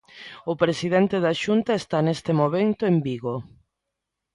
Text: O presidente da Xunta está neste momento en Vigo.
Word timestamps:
O 0.51 0.53
presidente 0.63 1.15
da 1.25 1.33
Xunta 1.43 1.71
está 1.81 1.97
neste 2.03 2.31
momento 2.41 2.81
en 2.91 2.95
Vigo. 3.07 3.35